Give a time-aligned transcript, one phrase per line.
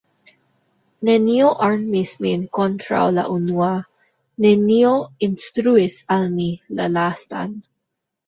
[1.07, 3.69] Nenio armis min kontraŭ la unua,
[4.45, 4.93] nenio
[5.27, 6.49] instruis al mi
[6.81, 7.53] la lastan.